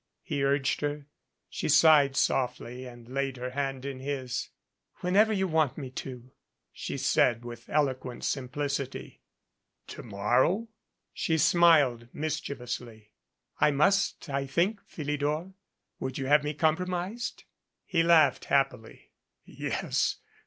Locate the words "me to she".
5.77-6.97